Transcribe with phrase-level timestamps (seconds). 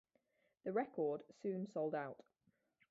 [0.63, 2.25] The record soon sold out.